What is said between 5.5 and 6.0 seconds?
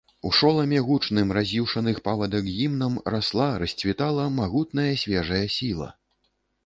сіла.